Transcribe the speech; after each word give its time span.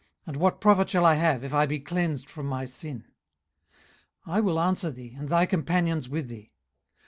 and, 0.25 0.35
What 0.37 0.59
profit 0.59 0.89
shall 0.89 1.05
I 1.05 1.13
have, 1.13 1.43
if 1.43 1.53
I 1.53 1.67
be 1.67 1.79
cleansed 1.79 2.27
from 2.27 2.47
my 2.47 2.65
sin? 2.65 3.03
18:035:004 4.25 4.33
I 4.33 4.39
will 4.39 4.59
answer 4.59 4.89
thee, 4.89 5.13
and 5.15 5.29
thy 5.29 5.45
companions 5.45 6.09
with 6.09 6.27
thee. 6.27 6.51